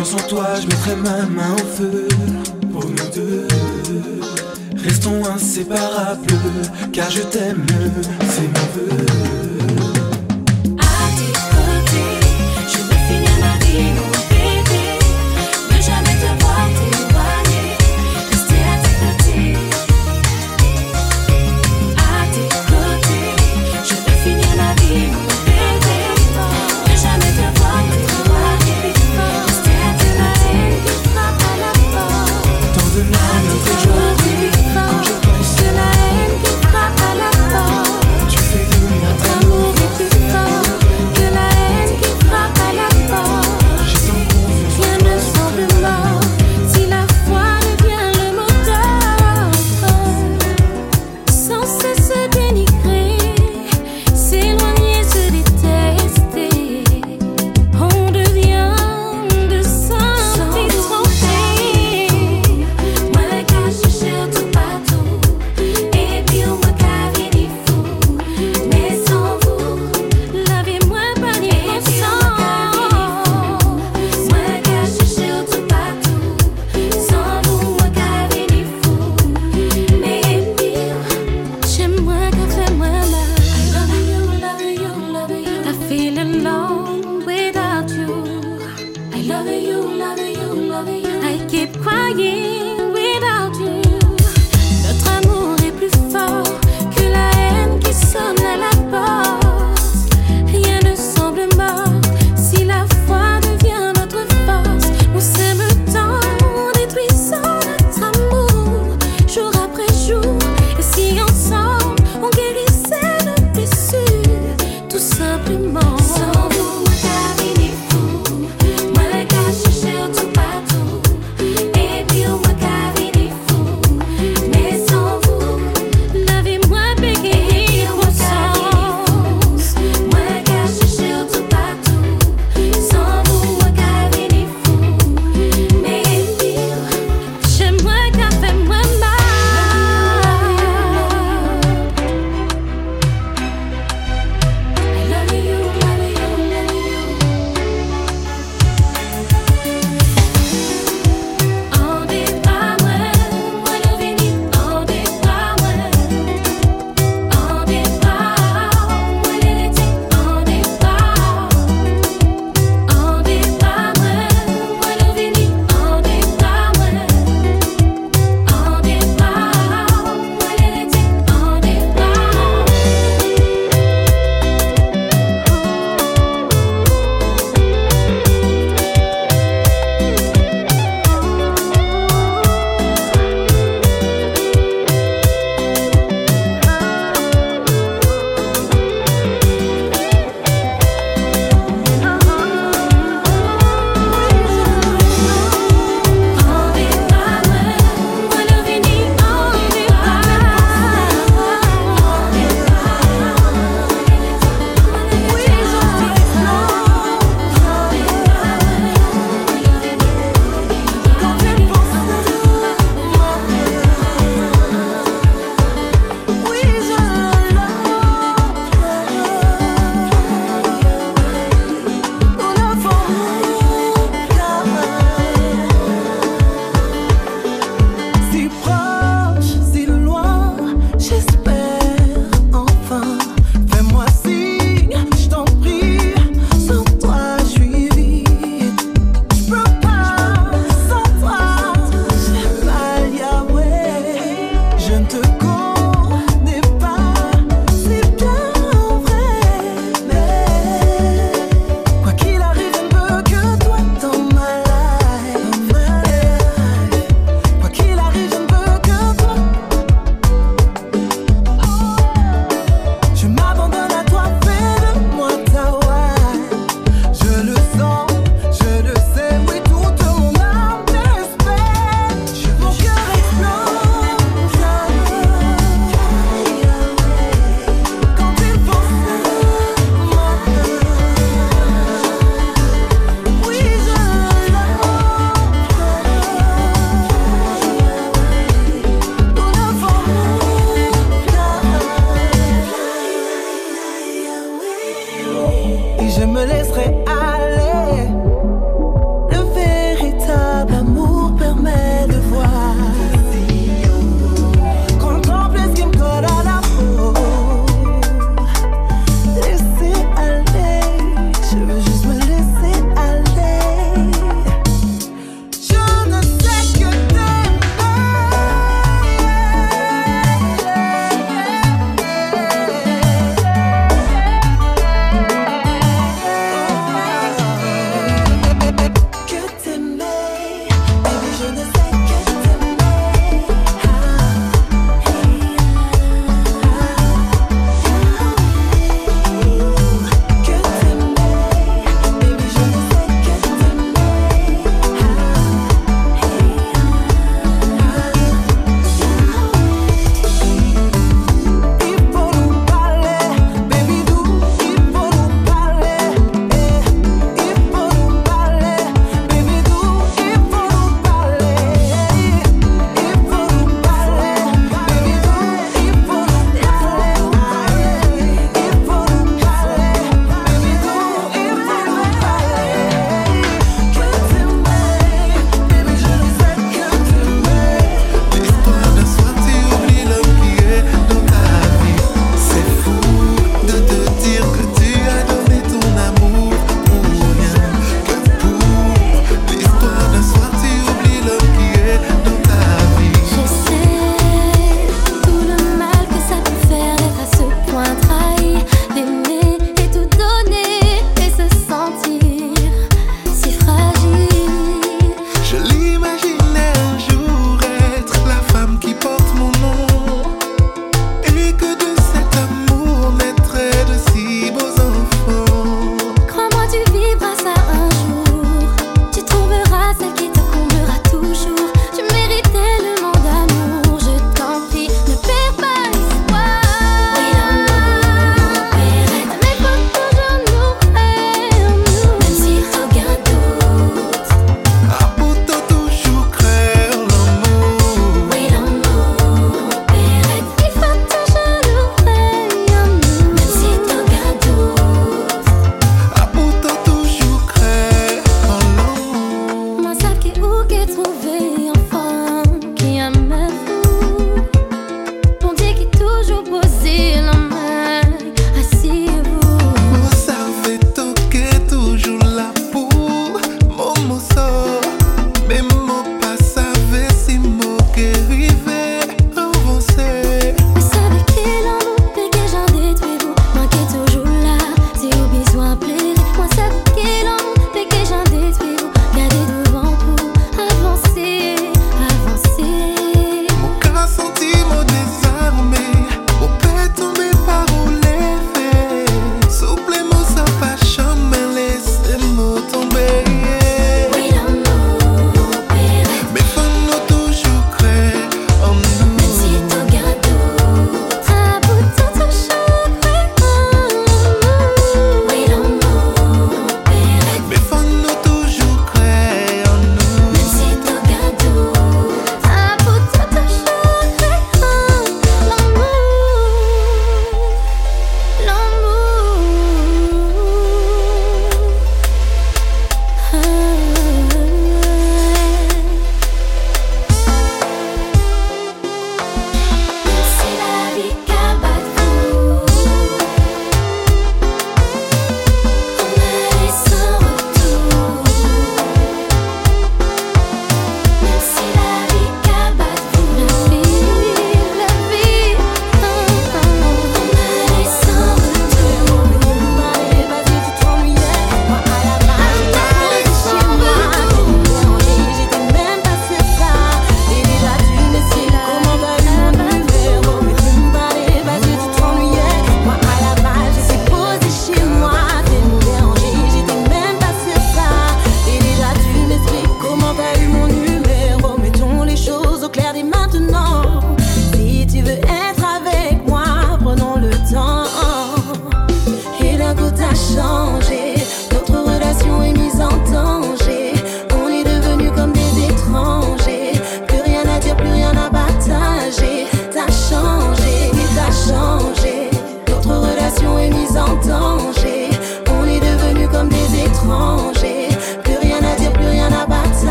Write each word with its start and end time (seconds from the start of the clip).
confiance 0.00 0.14
en 0.14 0.28
toi, 0.28 0.46
je 0.60 0.66
mettrai 0.66 0.96
ma 0.96 1.26
main 1.26 1.54
au 1.54 1.76
feu 1.76 2.08
pour 2.72 2.84
nous 2.84 2.96
deux. 3.14 3.46
Restons 4.76 5.24
inséparables, 5.26 6.26
car 6.92 7.10
je 7.10 7.22
t'aime, 7.22 7.66
c'est 8.28 8.42
mon. 8.42 9.39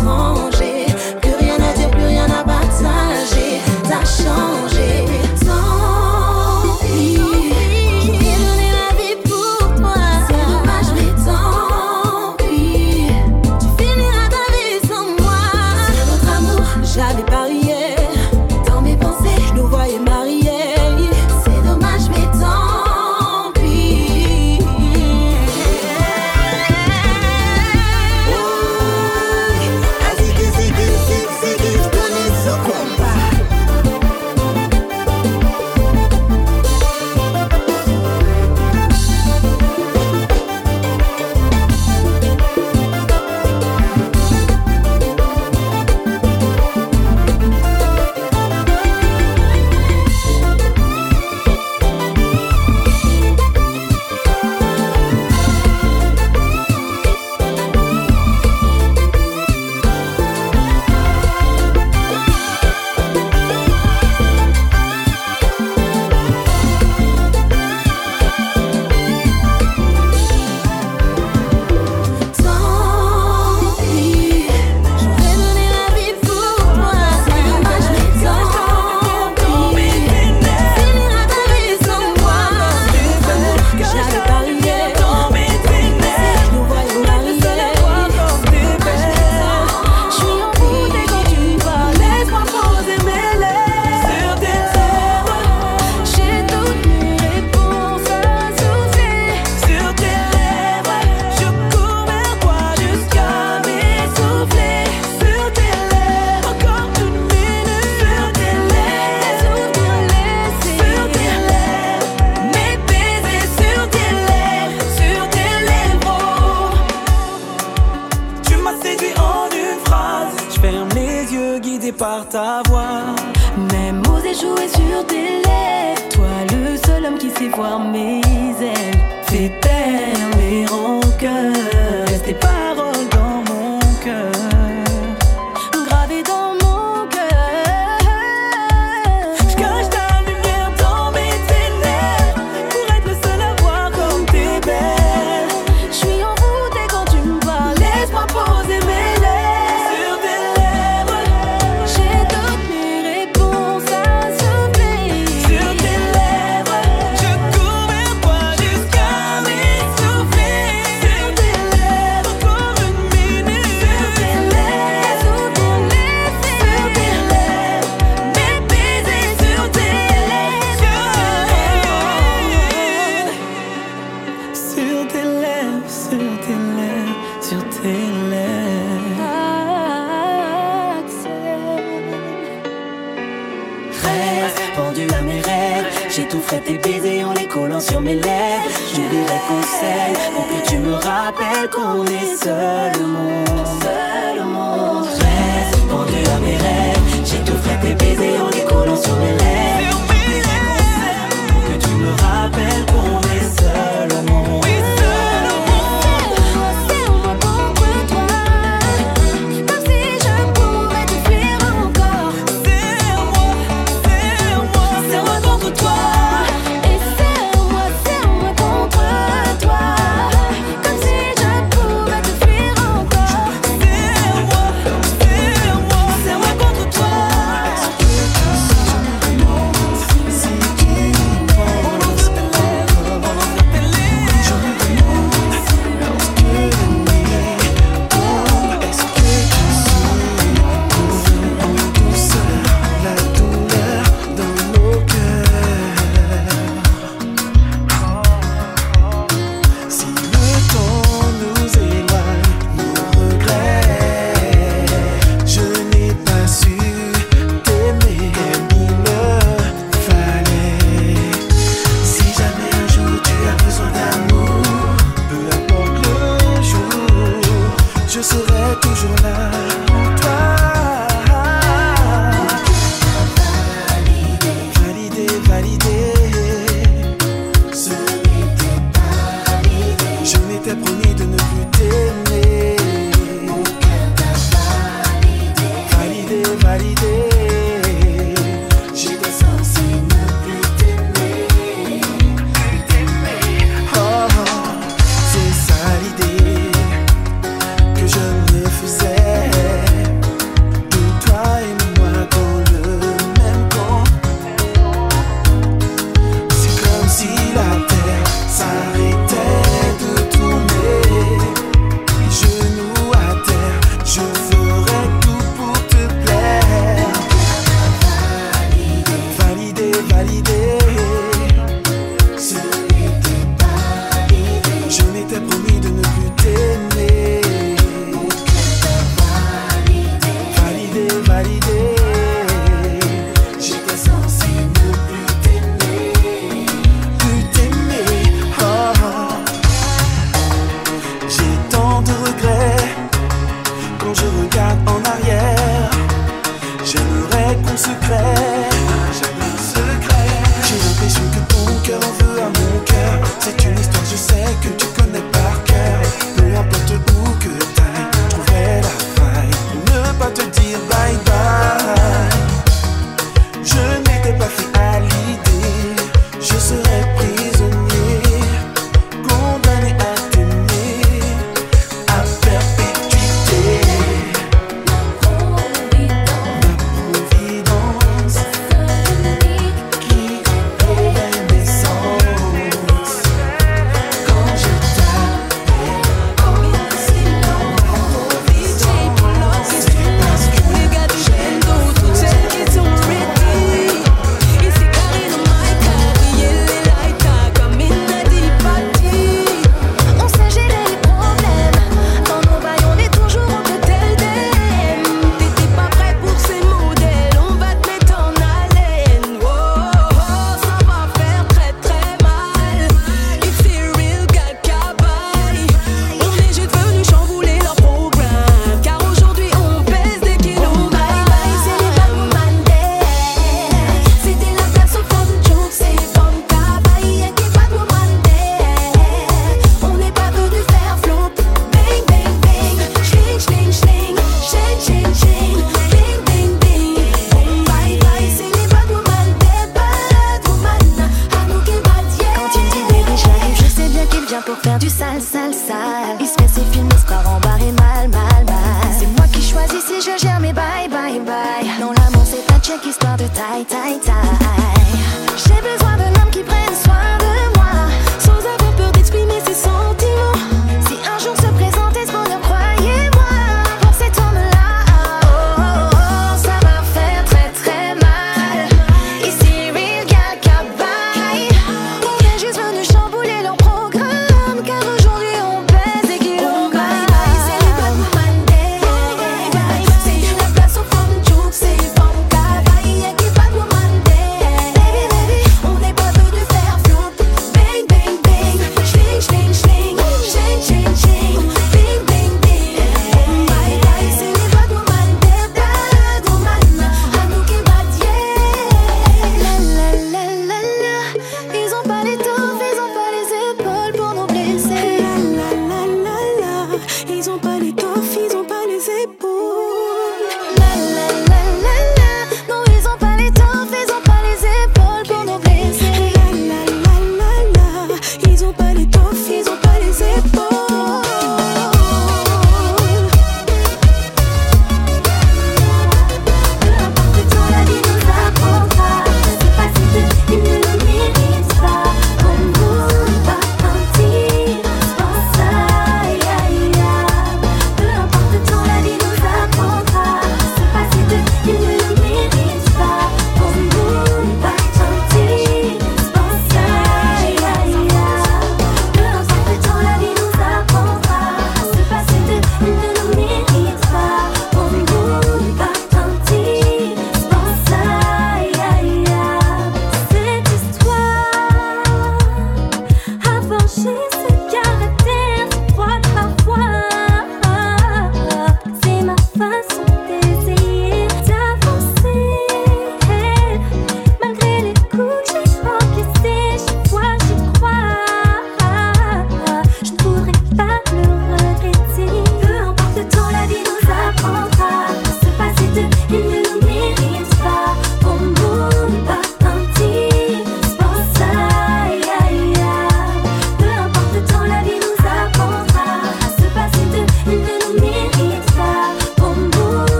small 0.00 0.39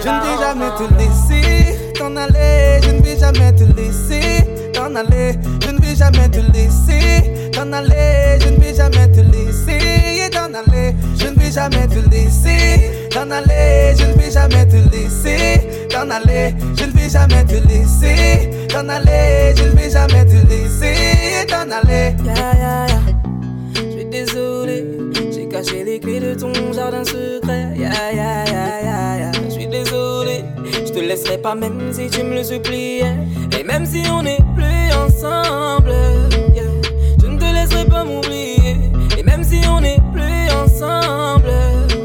Je 0.00 0.08
ne 0.08 0.20
vais 0.20 0.38
jamais 0.42 0.70
te 0.78 0.84
laisser. 0.98 1.92
T'en 1.94 2.16
aller, 2.16 2.80
je 2.82 2.90
ne 2.90 3.02
vais 3.02 3.18
jamais 3.18 3.52
te 3.52 3.64
laisser. 3.64 4.44
T'en 4.72 4.94
aller, 4.94 5.38
je 5.64 5.70
ne 5.70 5.80
vais 5.80 5.96
jamais 5.96 6.28
te 6.28 6.38
laisser. 6.52 7.50
T'en 7.52 7.72
aller, 7.72 8.38
je 8.40 8.48
ne 8.48 8.60
vais 8.60 8.74
jamais 8.74 9.08
te 9.08 9.20
laisser. 9.20 10.30
T'en 10.30 10.54
aller, 10.54 10.94
je 11.18 11.26
ne 11.26 11.34
vais 11.38 11.50
jamais 11.52 11.86
te 11.86 11.98
laisser. 12.10 13.08
T'en 13.10 13.30
aller, 13.30 13.94
je 13.98 14.04
ne 14.04 14.12
vais 14.14 14.30
jamais 14.30 14.66
te 14.66 14.76
laisser. 14.90 15.88
T'en 15.90 16.10
aller, 16.10 16.54
je 16.76 16.84
ne 16.84 16.92
vais 16.92 17.10
jamais 17.10 17.44
te 17.44 17.54
laisser. 17.66 18.50
T'en 18.68 18.88
aller, 18.88 19.54
je 19.56 19.64
ne 19.64 19.70
vais 19.70 19.90
jamais 19.90 20.24
te 20.24 20.36
laisser. 20.48 21.46
T'en 21.48 21.70
aller. 21.70 22.14
Je 23.74 23.90
suis 23.90 24.04
désolé, 24.04 24.84
j'ai 25.62 25.70
caché 25.70 25.84
les 25.84 26.00
clés 26.00 26.20
de 26.20 26.34
ton 26.34 26.52
jardin 26.72 27.04
secret. 27.04 27.74
Ya 27.76 27.90
ya 28.12 28.44
ya 28.44 29.16
ya, 29.18 29.32
je 29.44 29.50
suis 29.50 29.66
désolé, 29.66 30.44
je 30.86 30.92
te 30.92 30.98
laisserai 30.98 31.38
pas 31.38 31.54
même 31.54 31.92
si 31.92 32.08
tu 32.08 32.22
me 32.22 32.34
le 32.34 32.44
suppliais. 32.44 33.14
Et 33.58 33.64
même 33.64 33.86
si 33.86 34.02
on 34.10 34.22
n'est 34.22 34.42
plus 34.54 34.92
ensemble, 34.94 35.92
yeah, 36.54 36.62
je 37.20 37.26
ne 37.26 37.38
te 37.38 37.44
laisserai 37.44 37.84
pas 37.86 38.04
m'oublier. 38.04 38.76
Et 39.16 39.22
même 39.22 39.42
si 39.42 39.60
on 39.68 39.80
n'est 39.80 40.00
plus 40.12 40.50
ensemble, 40.52 41.50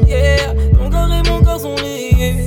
yeah, 0.06 0.54
ton 0.76 0.90
corps 0.90 1.12
et 1.12 1.28
mon 1.28 1.42
corps 1.42 1.60
sont 1.60 1.76
liés. 1.76 2.46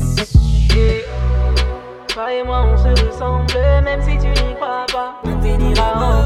Toi 2.07 2.33
et 2.33 2.43
moi 2.43 2.65
on 2.73 2.77
se 2.77 2.89
ressemble, 3.05 3.53
même 3.83 4.01
si 4.01 4.17
tu 4.17 4.27
n'y 4.27 4.55
crois 4.55 4.85
pas, 4.91 5.15
on 5.23 5.41
finira. 5.41 6.25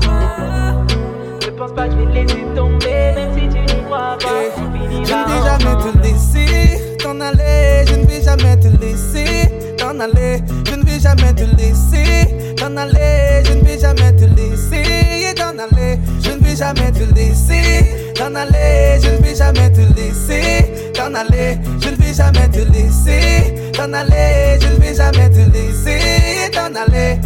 Ne 1.45 1.49
pense 1.57 1.73
pas 1.73 1.87
que 1.87 1.93
je 1.93 1.97
vais 1.97 2.05
te 2.05 2.11
laisser 2.11 2.45
tomber, 2.55 3.13
même 3.15 3.33
si 3.33 3.47
tu 3.49 3.59
n'y 3.75 3.83
crois 3.85 4.17
pas, 4.19 4.27
on 4.57 4.75
Je 5.03 5.11
ne 5.11 5.25
vais 5.27 5.41
jamais 5.49 5.75
te 5.81 5.97
laisser. 5.97 6.97
T'en 6.99 7.19
aller, 7.19 7.85
je 7.87 7.95
ne 7.95 8.05
vais 8.05 8.21
jamais 8.21 8.57
te 8.57 8.67
laisser. 8.79 9.49
T'en 9.77 9.99
aller, 9.99 10.43
je 10.67 10.75
ne 10.75 10.83
vais 10.83 10.99
jamais 10.99 11.33
te 11.33 11.43
laisser. 11.57 12.55
T'en 12.57 12.77
aller, 12.77 13.43
je 13.43 13.53
ne 13.53 13.63
vais 13.63 13.79
jamais 13.79 14.13
te 14.13 14.25
laisser. 14.25 15.33
T'en 15.35 15.57
aller, 15.57 15.99
je 16.23 16.29
ne 16.29 16.43
vais 16.43 16.55
jamais 16.55 16.91
te 16.91 17.03
laisser. 17.15 18.13
T'en 18.15 18.35
aller, 18.35 18.99
je 19.01 19.09
ne 19.09 19.17
vais 19.17 19.35
jamais 19.35 19.69
te 19.71 19.81
laisser. 19.95 20.93
T'en 20.93 21.13
aller, 21.15 21.57
je 21.79 21.89
ne 21.89 21.95
vais 21.95 22.13
jamais 22.13 22.47
te 22.49 22.59
laisser. 22.71 23.71
T'en 23.73 23.91
aller, 23.93 24.59
je 24.61 24.67
ne 24.67 24.75
vais 24.79 24.93
jamais 24.95 25.29
te 25.29 25.39
laisser. 25.51 26.51
T'en 26.51 26.75
aller. 26.75 27.19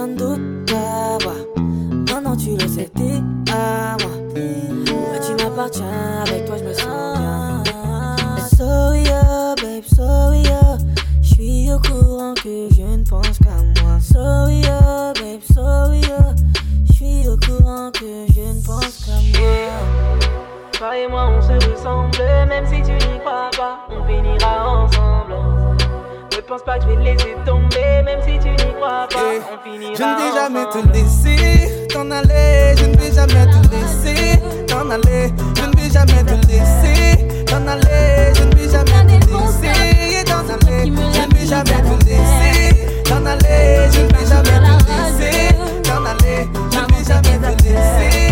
Personne 0.00 0.16
d'autre. 0.16 1.30
Maintenant 2.10 2.36
tu 2.36 2.56
le 2.56 2.68
sais, 2.68 2.90
t'es 2.94 3.52
à 3.52 3.96
moi. 4.00 4.10
Tu 4.34 5.44
m'appartiens, 5.44 6.24
avec 6.26 6.46
toi 6.46 6.56
je 6.58 6.64
me 6.64 6.72
sens 6.74 7.18
bien. 7.18 7.62
Sorry, 8.56 9.04
oh, 9.08 9.54
babe, 9.56 9.84
sorry, 9.84 10.42
oh. 10.48 10.78
Je 11.22 11.28
suis 11.28 11.72
au 11.72 11.78
courant 11.78 12.34
que 12.34 12.68
je 12.74 12.82
ne 12.82 13.04
pense 13.04 13.38
qu'à 13.38 13.82
moi. 13.82 14.00
Sorry, 14.00 14.62
oh, 14.66 15.12
babe, 15.14 15.42
sorry, 15.54 16.00
oh. 16.08 16.34
Je 16.86 16.92
suis 16.92 17.28
au 17.28 17.36
courant 17.36 17.90
que 17.92 18.26
je 18.34 18.40
ne 18.40 18.62
pense 18.64 19.04
qu'à 19.04 19.38
moi. 19.38 19.50
Toi 20.72 20.96
et 20.96 21.08
moi 21.08 21.28
on 21.28 21.42
se 21.42 21.52
ressemble, 21.70 22.18
même 22.48 22.66
si 22.66 22.80
tu 22.82 22.92
n'y 22.92 23.18
crois 23.20 23.50
pas, 23.56 23.80
on 23.90 24.04
finira 24.06 24.84
ensemble. 24.84 25.59
Ne 26.50 26.56
pense 26.56 26.64
pas 26.64 26.80
que 26.80 26.82
je 26.82 26.88
vais 26.88 26.96
te 26.96 27.00
laisser 27.02 27.36
tomber, 27.46 28.02
même 28.04 28.20
si 28.22 28.36
tu 28.40 28.48
n'y 28.48 28.74
crois 28.74 29.06
pas, 29.08 29.20
on 29.22 29.70
Je 29.70 29.70
finira 29.70 30.16
ne 30.16 30.18
vais 30.18 30.34
jamais 30.34 30.66
te 30.66 30.92
laisser. 30.92 31.86
T'en 31.86 32.10
aller, 32.10 32.74
je 32.76 32.86
ne 32.86 32.96
vais 32.96 33.12
jamais 33.14 33.46
te 33.46 33.70
laisser. 33.70 34.42
T'en 34.66 34.90
aller, 34.90 35.32
je 35.54 35.62
ne 35.64 35.76
vais 35.76 35.90
jamais 35.92 36.24
te 36.24 36.34
laisser. 36.48 37.44
T'en 37.46 37.64
aller, 37.68 38.34
je 38.34 38.42
ne 38.42 38.54
vais 38.56 38.68
jamais 38.68 39.06
te 39.06 39.22
laisser. 39.22 40.24
T'en 40.24 40.48
aller, 40.48 41.14
je 41.14 41.30
ne 41.30 41.36
vais 41.36 41.46
jamais 41.46 41.82
te 41.82 42.04
laisser. 42.04 43.02
T'en 43.04 43.26
aller, 43.26 43.88
je 43.92 44.00
ne 44.00 44.08
vais 44.08 44.26
jamais 44.26 44.58
te 44.58 44.74
laisser. 44.90 45.54
T'en 45.84 46.04
aller, 46.04 46.48
je 46.72 46.78
ne 46.80 46.98
vais 46.98 47.04
jamais 47.06 47.38
te 47.38 47.62
laisser 47.62 48.29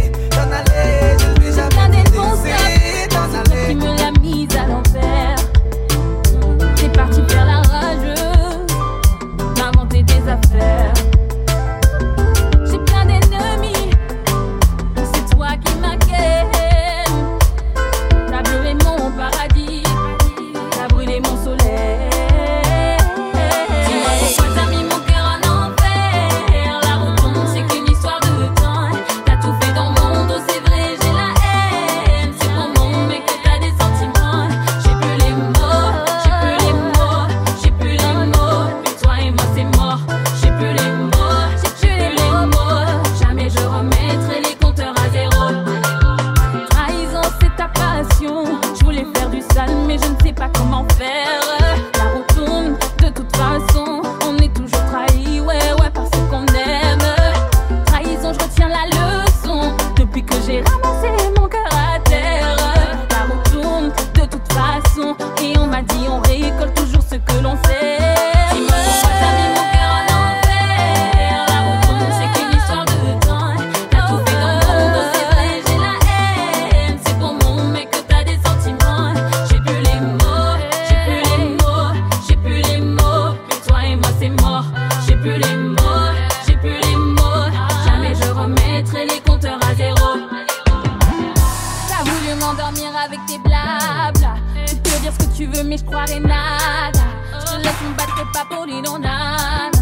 tu 95.39 95.47
veux, 95.47 95.63
mais 95.63 95.79
je 95.79 95.85
croirais 95.85 96.19
nada. 96.19 96.91
Je 97.33 97.59
laisse 97.59 97.81
me 97.83 97.97
battre 97.97 98.33
pas 98.33 98.45
pour 98.51 98.67
non. 98.67 99.78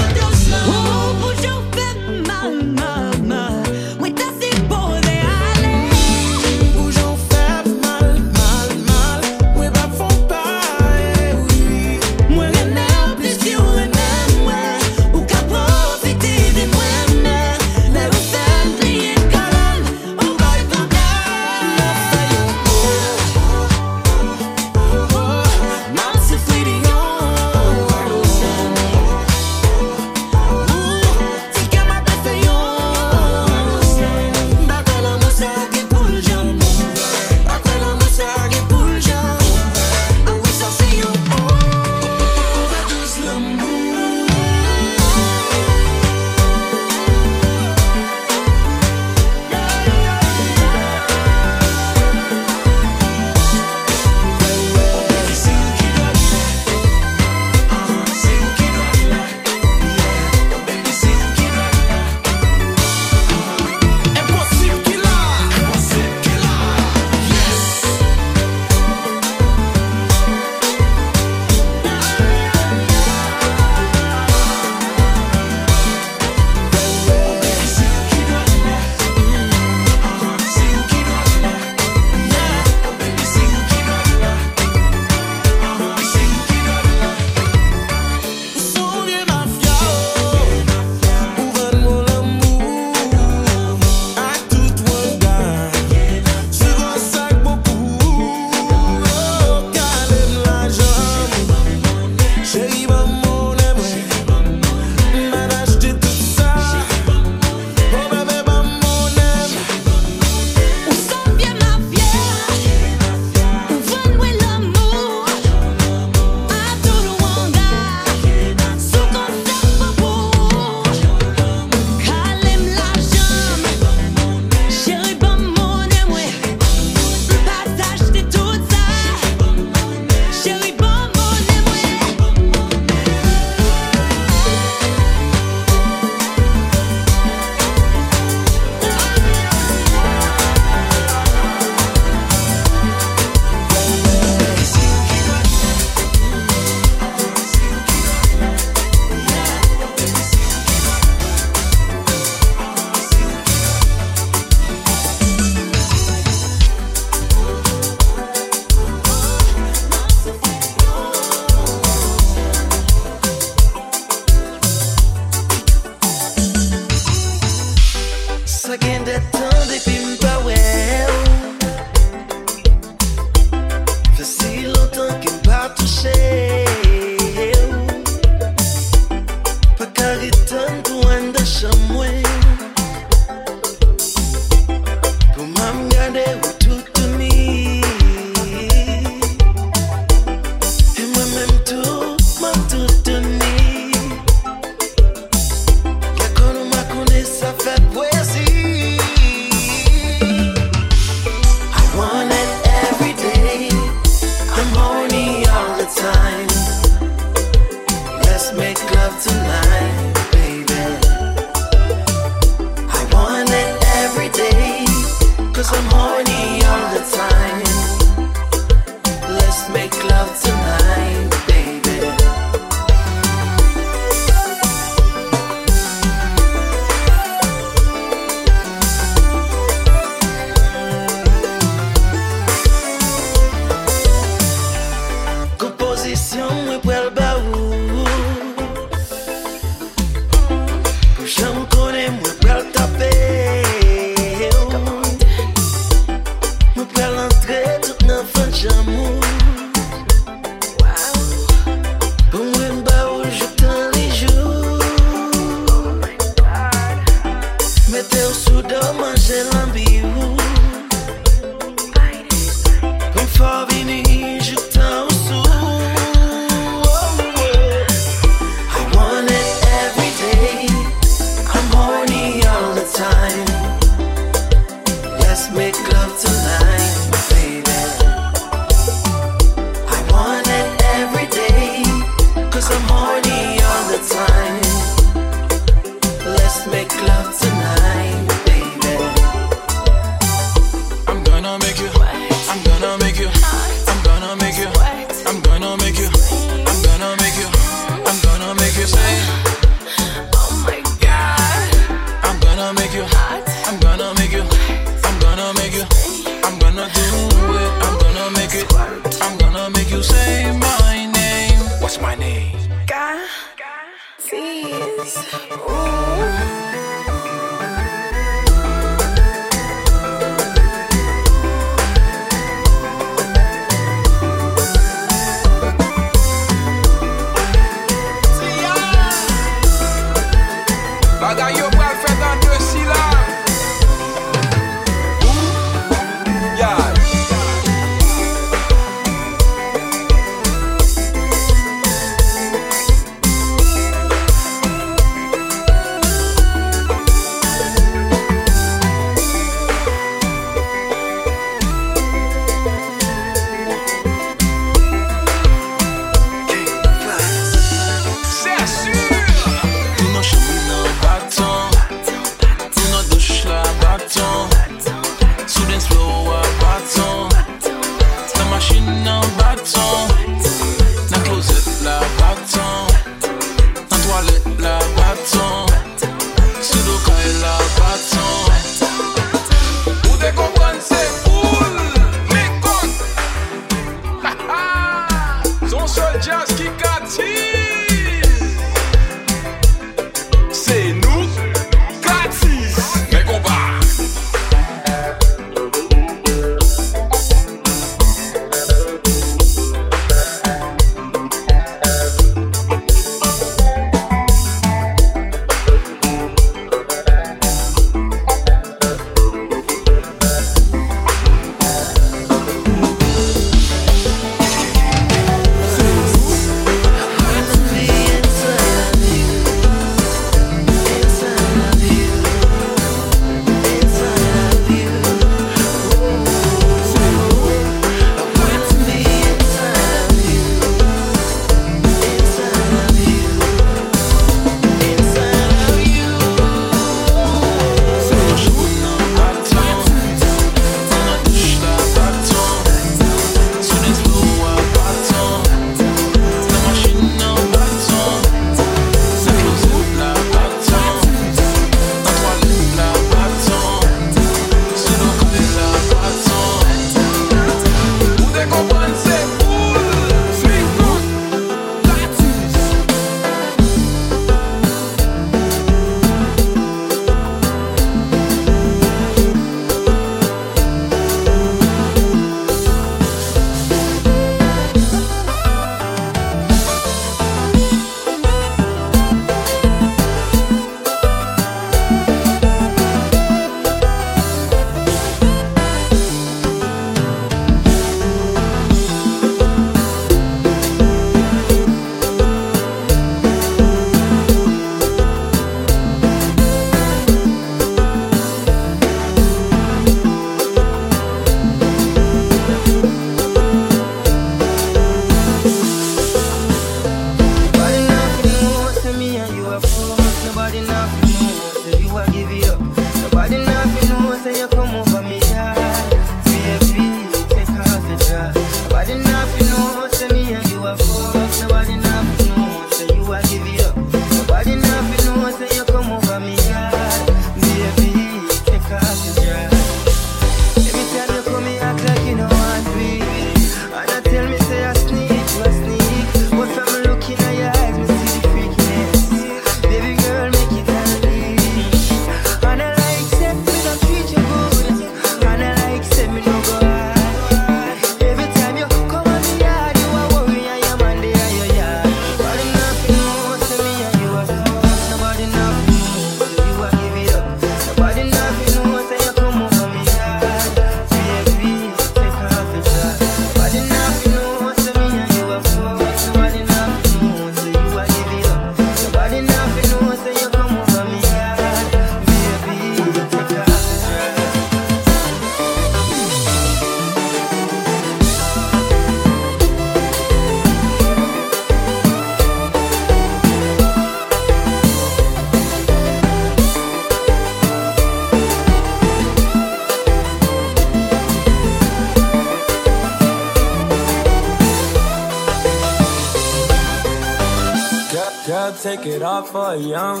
for 599.36 599.52
a 599.52 599.58
young. 599.58 600.00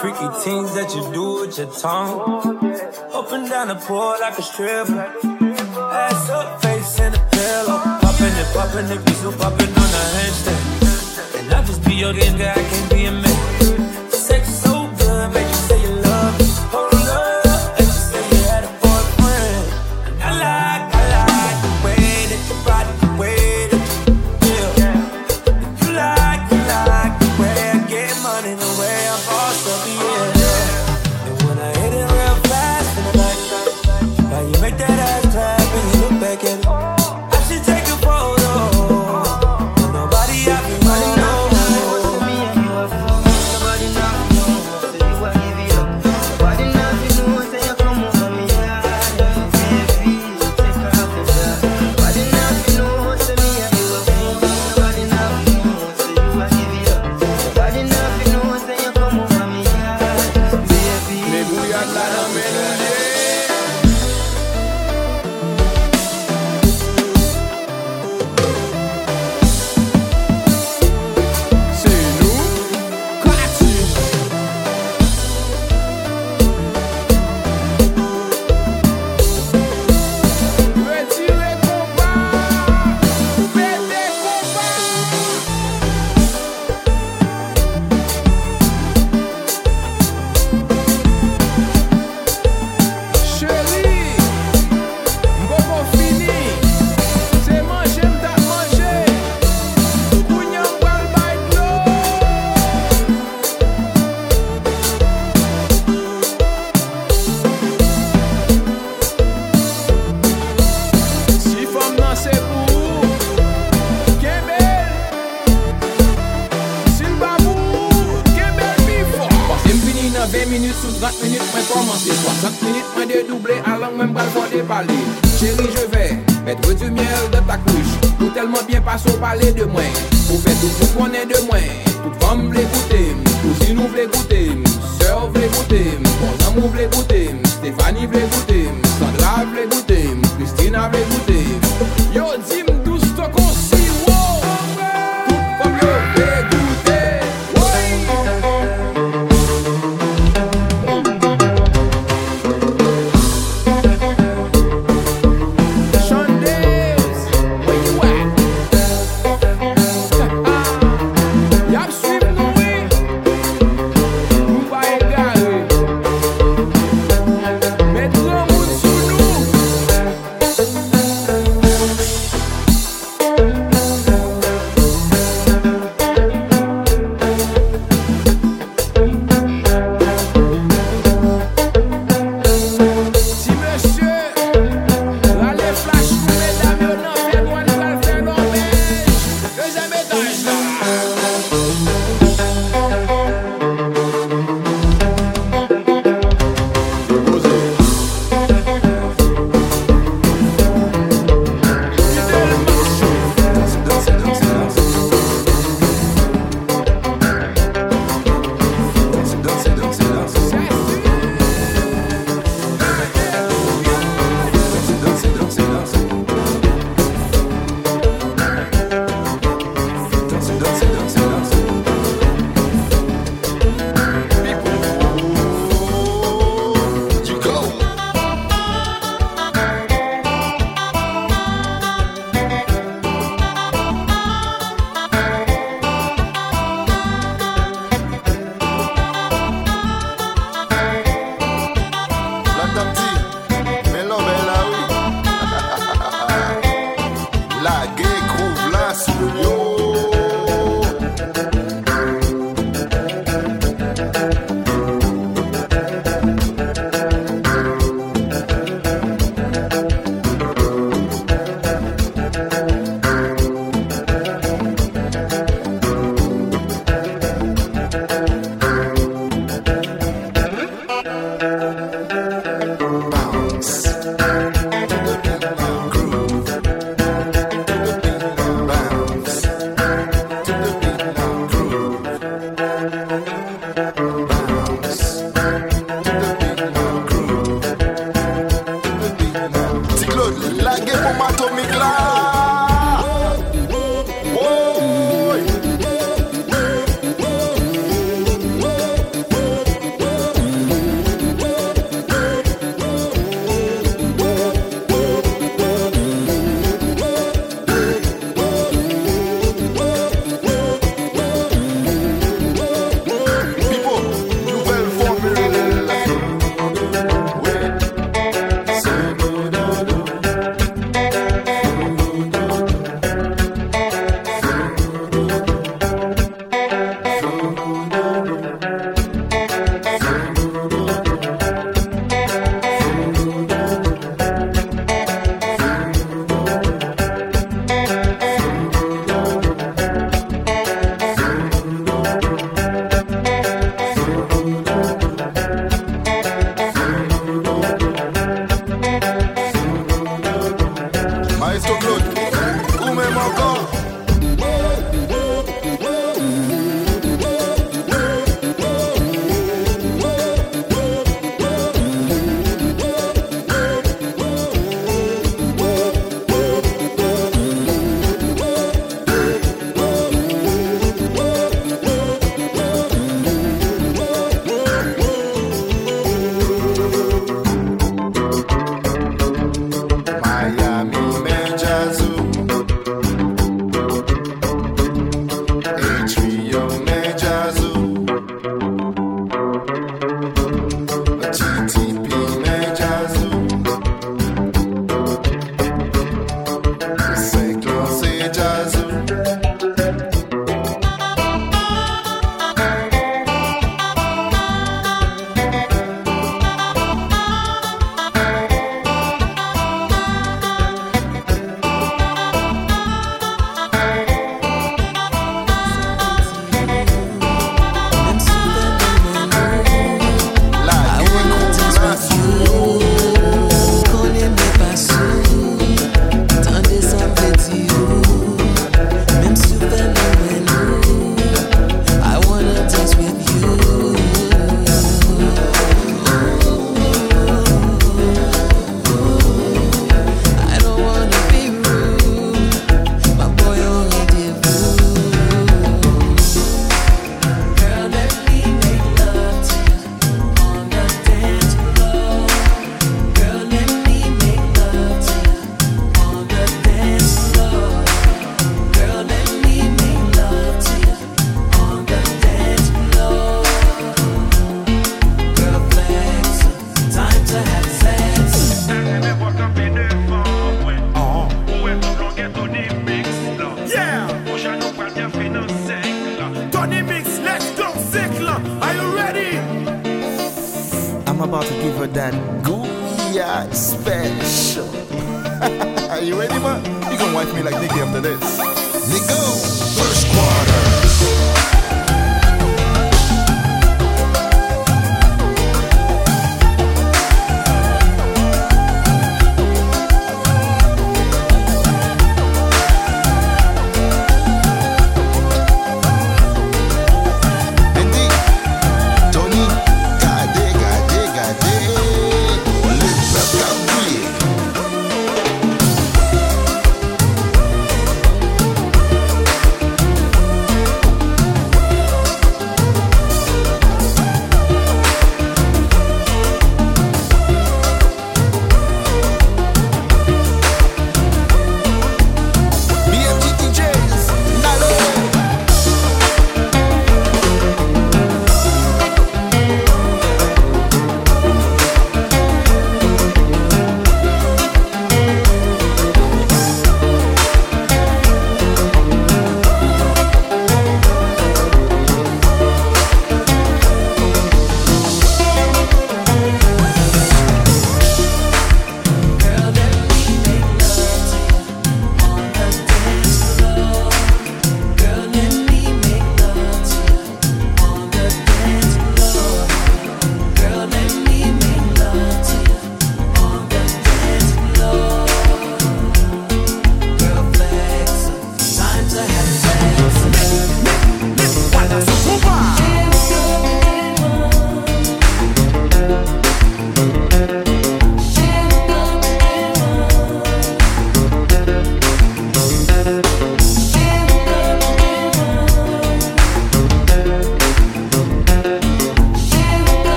Freaky 0.00 0.28
things 0.44 0.74
that 0.74 0.88
you 0.94 1.02
do 1.18 1.26
with 1.40 1.56
your 1.58 1.70
tongue. 1.84 2.14
Up 3.18 3.32
and 3.32 3.48
down 3.48 3.68
the 3.68 3.78
pool 3.86 4.14
like 4.20 4.38
a 4.38 4.42
stripper. 4.42 4.98
Ass 6.04 6.30
up, 6.30 6.60
face 6.62 7.00
in 7.00 7.12
the 7.12 7.22
pillow. 7.32 7.78
Popping 8.04 8.36
it, 8.42 8.48
popping 8.56 8.88
it, 8.94 9.00
be 9.06 9.12
so 9.22 9.30
popping 9.32 9.72
on 9.82 9.88
the 9.94 10.04
handstand. 10.16 10.62
And 11.38 11.54
I 11.54 11.64
just 11.64 11.82
be 11.84 11.94
your 11.94 12.12
game 12.12 12.36
guy. 12.36 12.52
I 12.52 12.62
can't 12.70 12.90
be 12.90 13.06
a 13.06 13.12
man. 13.12 13.27